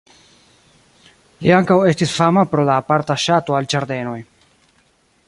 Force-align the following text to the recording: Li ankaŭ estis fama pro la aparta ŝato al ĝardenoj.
Li 1.43 1.53
ankaŭ 1.57 1.77
estis 1.91 2.15
fama 2.21 2.45
pro 2.55 2.65
la 2.71 2.79
aparta 2.85 3.21
ŝato 3.27 3.59
al 3.59 3.71
ĝardenoj. 3.75 4.19